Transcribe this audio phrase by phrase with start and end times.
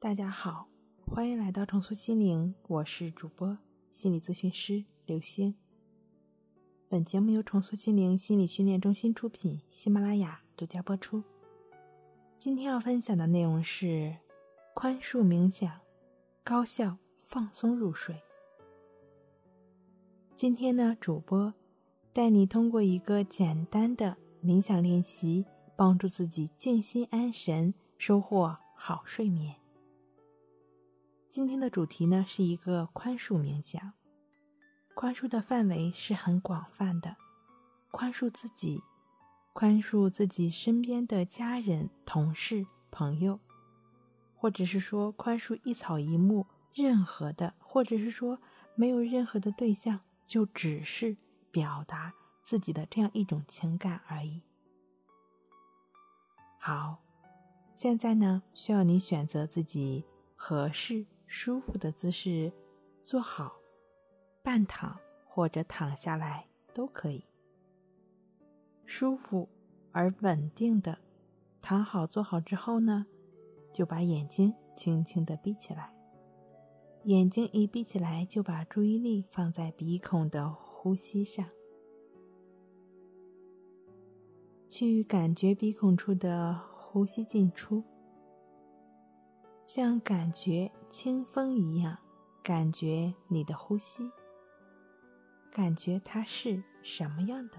[0.00, 0.68] 大家好，
[1.08, 3.58] 欢迎来到重塑心灵，我是主播
[3.90, 5.56] 心理咨询师刘星。
[6.88, 11.24] 本节目由重塑心灵心理训练中心出品，喜马拉雅独家播出。
[12.38, 14.16] 今天要分享的内容是
[14.72, 15.80] 宽恕冥想，
[16.44, 18.22] 高效放松入睡。
[20.36, 21.52] 今天呢，主播
[22.12, 25.44] 带你通过一个简单的冥想练习，
[25.74, 29.56] 帮助自己静心安神，收获好睡眠。
[31.30, 33.92] 今天的主题呢是一个宽恕冥想，
[34.94, 37.16] 宽恕的范围是很广泛的，
[37.90, 38.82] 宽恕自己，
[39.52, 43.38] 宽恕自己身边的家人、同事、朋友，
[44.34, 48.40] 或者是说宽恕一草一木，任何的，或者是说
[48.74, 51.18] 没有任何的对象，就只是
[51.50, 54.40] 表达自己的这样一种情感而已。
[56.58, 57.02] 好，
[57.74, 61.04] 现在呢需要你选择自己合适。
[61.28, 62.50] 舒服的姿势，
[63.02, 63.52] 坐好，
[64.42, 67.22] 半躺或者躺下来都可以。
[68.86, 69.46] 舒服
[69.92, 70.98] 而稳定的
[71.60, 73.04] 躺好坐好之后呢，
[73.74, 75.94] 就把眼睛轻轻的闭起来。
[77.04, 81.46] 眼睛一闭起来，就把注意力放在鼻孔的呼吸上，
[84.66, 87.84] 去感觉鼻孔处的呼吸进出。
[89.64, 91.98] 像感觉清风一样，
[92.42, 94.10] 感觉你的呼吸，
[95.52, 97.58] 感觉它是什么样的？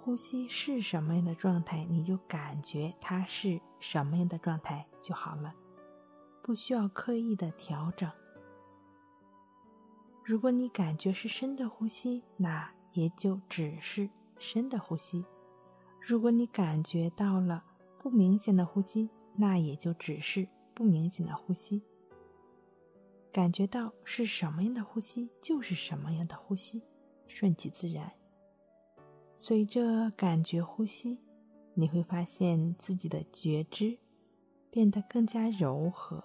[0.00, 5.54] 呼吸是什么样的状态，你就感觉它是什么样的状态就好了，
[6.42, 8.10] 不需要刻意的调整。
[10.24, 14.08] 如果你感觉是深的呼吸，那也就只是
[14.38, 15.24] 深的呼吸；
[16.00, 17.64] 如果你感觉到了
[17.98, 21.82] 不明显的呼吸，那也就只是不明显的呼吸，
[23.30, 26.82] 感觉到是什么样的呼吸就是什么样的呼吸，
[27.26, 28.12] 顺其自然。
[29.36, 31.18] 随着感觉呼吸，
[31.74, 33.98] 你会发现自己的觉知
[34.70, 36.22] 变得更加柔和。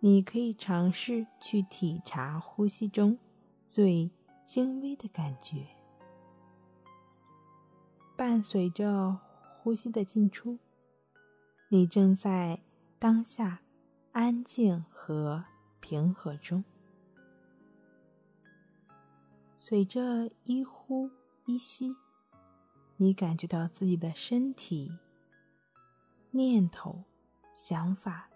[0.00, 3.18] 你可以尝试去体察呼吸中
[3.64, 4.10] 最
[4.44, 5.66] 轻微的感觉，
[8.16, 9.18] 伴随着
[9.56, 10.58] 呼吸的进出。
[11.68, 12.60] 你正在
[12.98, 13.60] 当下
[14.12, 15.44] 安静和
[15.80, 16.64] 平和中，
[19.58, 21.10] 随着一呼
[21.44, 21.94] 一吸，
[22.96, 24.90] 你感觉到自己的身体、
[26.30, 27.04] 念头、
[27.54, 28.30] 想法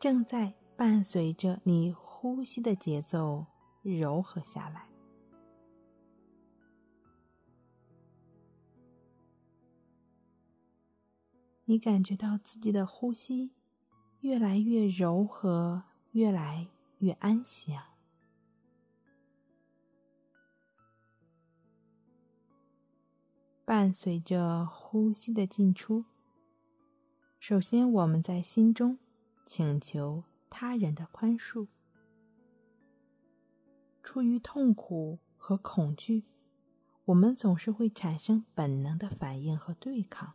[0.00, 3.46] 正在伴随着你呼吸的节奏
[3.82, 4.88] 柔和下来。
[11.66, 13.52] 你感觉到自己的呼吸
[14.24, 16.66] 越来越柔和，越来
[17.00, 17.78] 越安详。
[23.66, 26.06] 伴随着呼吸的进出，
[27.38, 28.98] 首先我们在心中
[29.44, 31.66] 请求他人的宽恕。
[34.02, 36.24] 出于痛苦和恐惧，
[37.04, 40.32] 我们总是会产生本能的反应和对抗。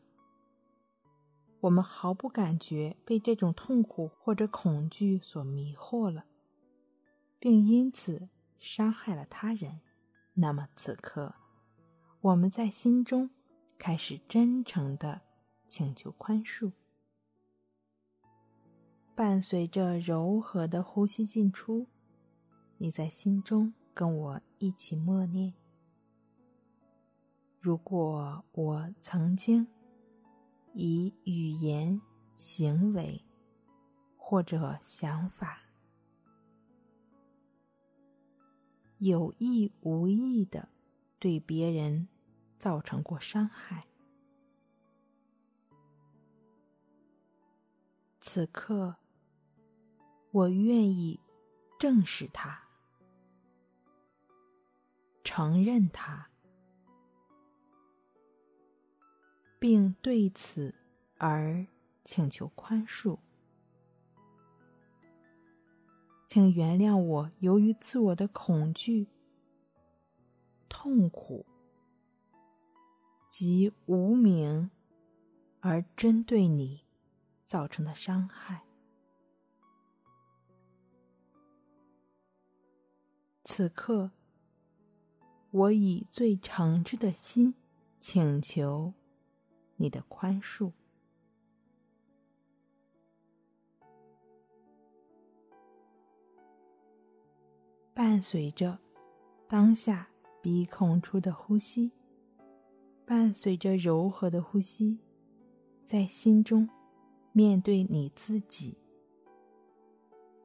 [1.61, 6.23] 我们毫不感觉被这种痛苦或者恐惧所迷惑了，
[7.37, 9.81] 并因此伤害了他人。
[10.35, 11.35] 那么此刻，
[12.21, 13.29] 我们在心中
[13.77, 15.19] 开始真诚的
[15.67, 16.71] 请求宽恕，
[19.13, 21.87] 伴随着柔和的呼吸进出，
[22.77, 25.53] 你在心中跟我一起默念：
[27.59, 29.67] 如果我曾经。
[30.73, 31.99] 以语言、
[32.33, 33.21] 行为
[34.17, 35.61] 或者想法，
[38.99, 40.69] 有意无意的
[41.17, 42.07] 对别人
[42.57, 43.85] 造成过伤害。
[48.21, 48.95] 此刻，
[50.31, 51.19] 我愿意
[51.79, 52.61] 正视它，
[55.23, 56.29] 承认它。
[59.59, 60.73] 并对此
[61.17, 61.67] 而
[62.05, 63.19] 请求宽恕，
[66.25, 69.09] 请原谅我由于自我的恐惧、
[70.69, 71.45] 痛苦
[73.29, 74.71] 及无名
[75.59, 76.85] 而针对你
[77.43, 78.63] 造成的伤害。
[83.43, 84.11] 此刻，
[85.51, 87.53] 我以最诚挚的心
[87.99, 88.93] 请求。
[89.79, 90.71] 你的宽恕。
[97.99, 98.79] 伴随着
[99.47, 100.07] 当下
[100.41, 101.91] 鼻孔出的呼吸
[103.05, 104.99] 伴随着柔和的呼吸
[105.85, 106.69] 在心中
[107.33, 108.77] 面对你自己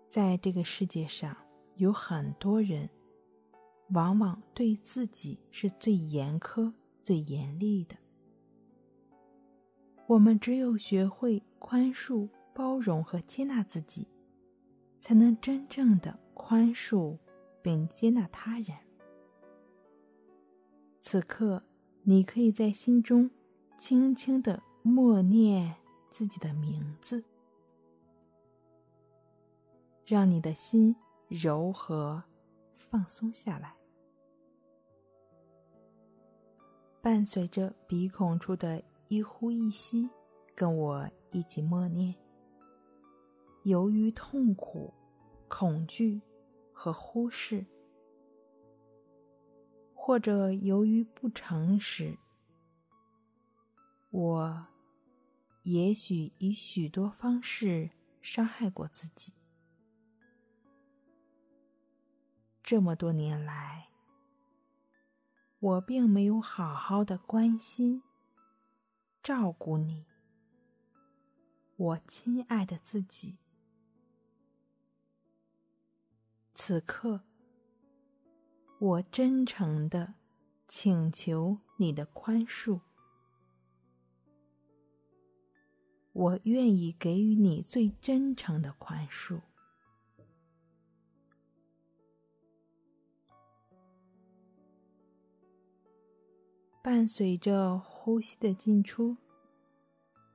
[0.08, 1.36] 在这个世界上
[1.76, 2.90] 有很多人
[3.90, 6.72] 往往对自己是最严苛
[7.02, 8.03] 最严厉的。
[10.06, 14.06] 我们只有学会宽恕、包容和接纳自己，
[15.00, 17.16] 才能真正的宽恕
[17.62, 18.76] 并接纳他人。
[21.00, 21.62] 此刻，
[22.02, 23.30] 你可以在心中
[23.78, 25.76] 轻轻的默念
[26.10, 27.24] 自己的名字，
[30.04, 30.94] 让你的心
[31.28, 32.22] 柔和、
[32.74, 33.74] 放松下来，
[37.00, 38.82] 伴随着鼻孔处的。
[39.08, 40.08] 一呼一吸，
[40.54, 42.14] 跟我一起默念。
[43.64, 44.92] 由于痛苦、
[45.48, 46.20] 恐惧
[46.72, 47.64] 和忽视，
[49.94, 52.18] 或者由于不诚实，
[54.10, 54.66] 我
[55.62, 57.90] 也许以许多方式
[58.20, 59.32] 伤害过自己。
[62.62, 63.88] 这么多年来，
[65.58, 68.02] 我并没有好好的关心。
[69.24, 70.04] 照顾你，
[71.76, 73.38] 我亲爱的自己。
[76.54, 77.22] 此刻，
[78.78, 80.16] 我真诚的
[80.68, 82.82] 请求你的宽恕。
[86.12, 89.40] 我愿意给予你最真诚的宽恕。
[96.84, 99.16] 伴随着呼吸的进出，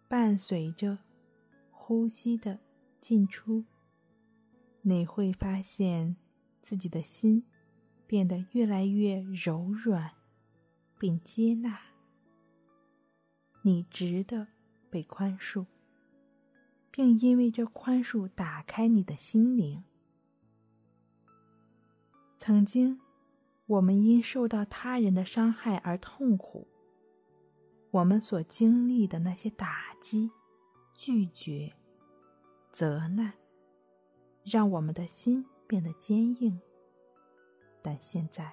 [0.07, 0.97] 伴随着
[1.69, 2.59] 呼吸的
[2.99, 3.63] 进出，
[4.81, 6.15] 你会发现
[6.59, 7.45] 自己的心
[8.07, 10.11] 变得越来越柔软，
[10.97, 11.79] 并接纳。
[13.61, 14.47] 你值得
[14.89, 15.67] 被宽恕，
[16.89, 19.83] 并因为这宽恕打开你的心灵。
[22.37, 22.99] 曾经。
[23.69, 26.67] 我们因受到他人的伤害而痛苦，
[27.91, 30.31] 我们所经历的那些打击、
[30.95, 31.71] 拒绝、
[32.71, 33.31] 责难，
[34.43, 36.59] 让我们的心变得坚硬。
[37.83, 38.51] 但现在，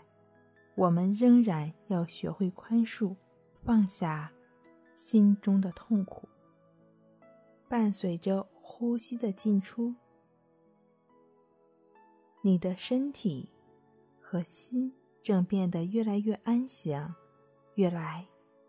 [0.74, 3.16] 我们仍然要学会宽恕，
[3.62, 4.30] 放下
[4.94, 6.28] 心中的痛苦。
[7.68, 9.94] 伴随着呼吸的进出，
[12.42, 13.48] 你的身体
[14.20, 14.92] 和心。
[15.26, 17.12] 正变得越来越安详，
[17.74, 18.28] 越来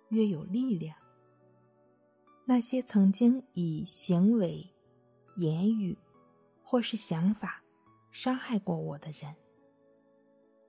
[0.10, 0.98] 越有力量。
[2.46, 4.68] 那些曾经以行为、
[5.36, 5.96] 言语
[6.64, 7.62] 或是想法
[8.10, 9.36] 伤害过我的人，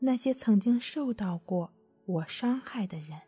[0.00, 1.72] 那些曾经受到过
[2.04, 3.22] 我伤害的人，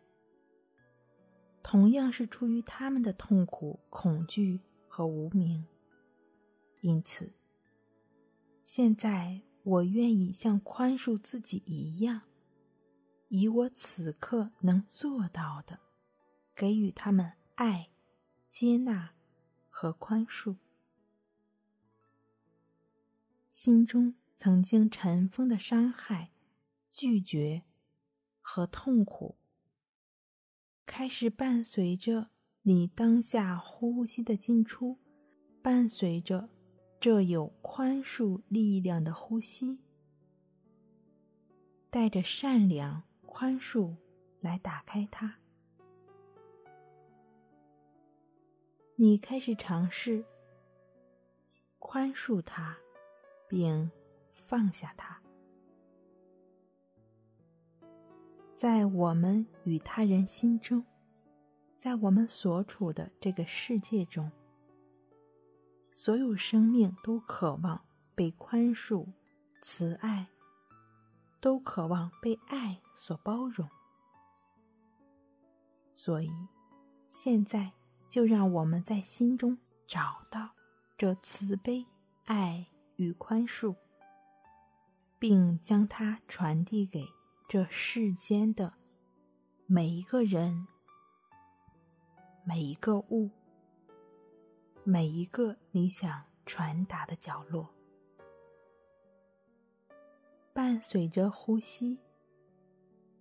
[1.62, 5.67] 同样是出于他们的痛苦、恐惧和无名。
[6.83, 7.33] 因此，
[8.62, 12.21] 现在我愿意像宽恕自己一样。
[13.31, 15.79] 以我此刻能做到的，
[16.53, 17.91] 给予他们爱、
[18.49, 19.12] 接纳
[19.69, 20.56] 和宽恕。
[23.47, 26.33] 心中曾经尘封的伤害、
[26.90, 27.62] 拒绝
[28.40, 29.37] 和痛苦，
[30.85, 32.31] 开始伴随着
[32.62, 34.99] 你当下呼吸的进出，
[35.62, 36.49] 伴随着
[36.99, 39.78] 这有宽恕力量的呼吸，
[41.90, 43.05] 带着善良。
[43.31, 43.95] 宽恕，
[44.41, 45.37] 来打开它。
[48.97, 50.25] 你开始尝试
[51.79, 52.77] 宽恕他，
[53.49, 53.89] 并
[54.33, 55.23] 放下他。
[58.53, 60.85] 在我们与他人心中，
[61.77, 64.31] 在我们所处的这个世界中，
[65.95, 67.83] 所有生命都渴望
[68.15, 69.07] 被宽恕、
[69.63, 70.29] 慈爱。
[71.40, 73.68] 都渴望被爱所包容，
[75.94, 76.30] 所以
[77.11, 77.73] 现在
[78.09, 79.56] 就让我们在心中
[79.87, 80.50] 找到
[80.99, 81.87] 这慈悲、
[82.26, 82.66] 爱
[82.97, 83.75] 与宽恕，
[85.18, 87.06] 并将它传递给
[87.49, 88.75] 这世间的
[89.66, 90.66] 每一个人、
[92.44, 93.30] 每一个物、
[94.85, 97.80] 每一个你想传达的角落。
[100.52, 101.99] 伴随着呼吸，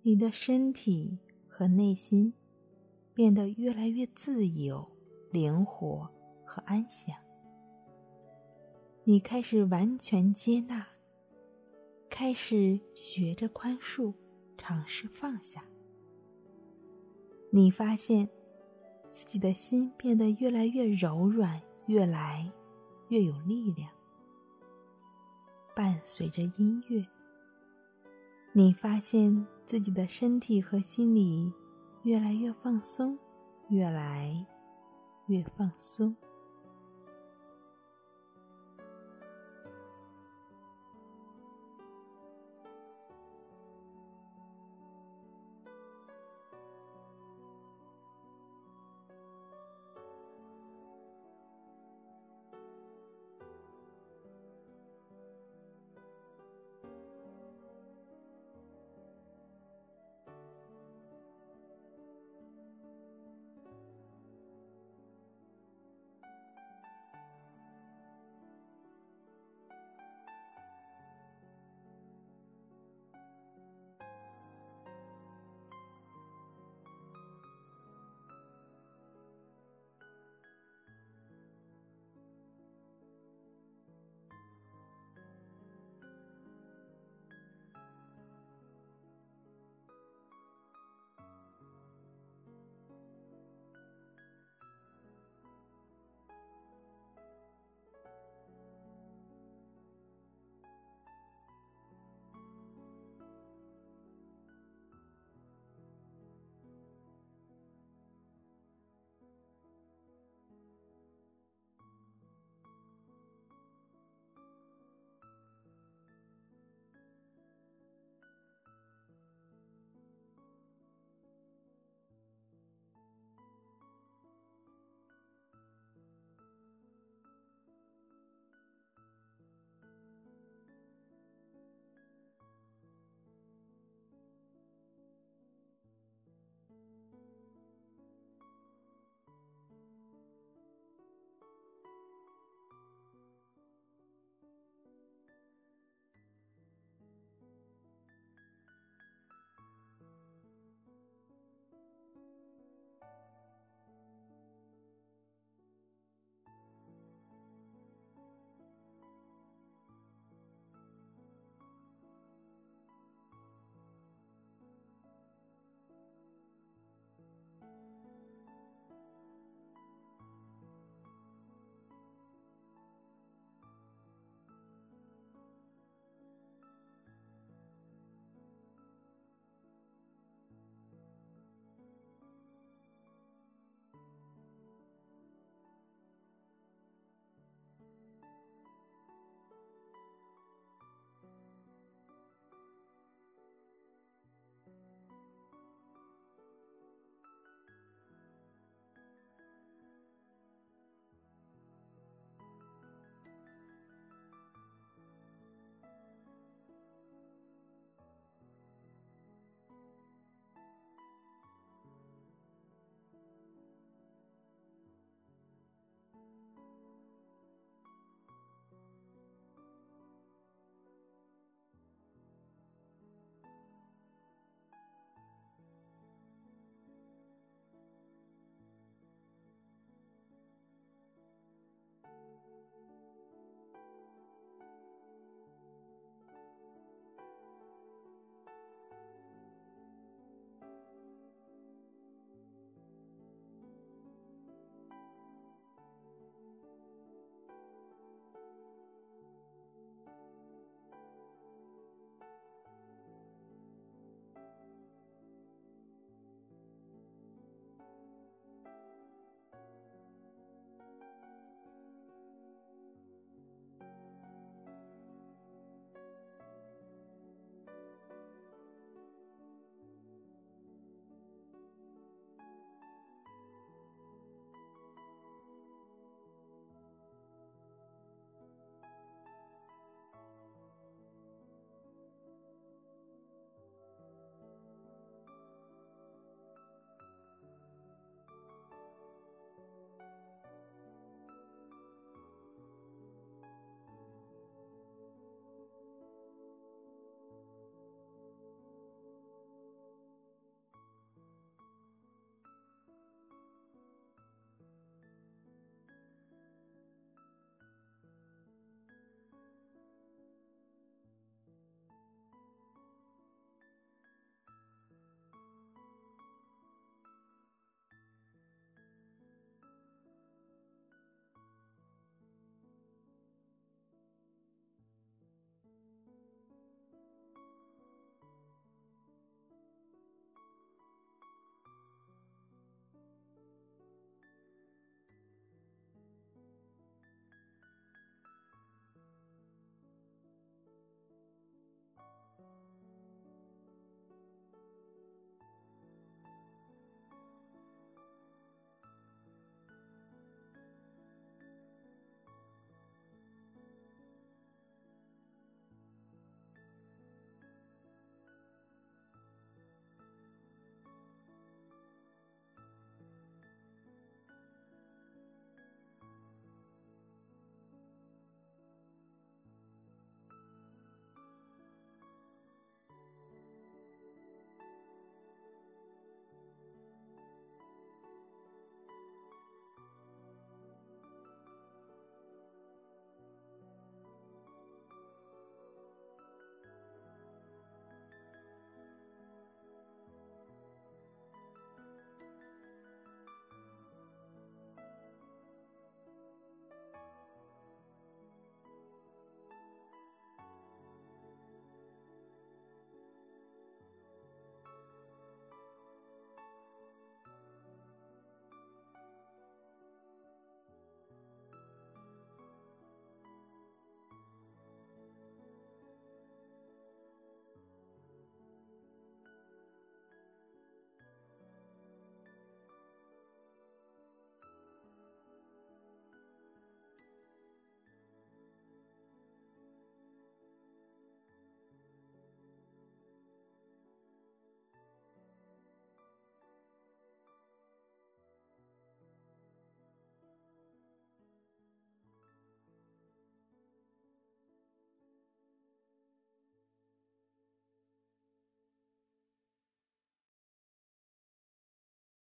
[0.02, 1.18] 你的身体
[1.48, 2.34] 和内心
[3.14, 4.90] 变得越来越自由、
[5.30, 6.10] 灵活
[6.44, 7.16] 和安详。
[9.04, 10.86] 你开始完全接纳，
[12.08, 14.12] 开始学着宽恕，
[14.58, 15.64] 尝试放下。
[17.52, 18.28] 你发现
[19.10, 22.50] 自己的心变得越来越柔软，越来
[23.08, 23.88] 越有力量。
[25.74, 27.06] 伴随着音乐，
[28.52, 31.52] 你发现自己的身体和心理
[32.02, 33.16] 越来越放松，
[33.68, 34.44] 越来
[35.26, 36.16] 越放松。